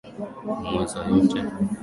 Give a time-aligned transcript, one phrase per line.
[0.71, 1.39] Mweza yote.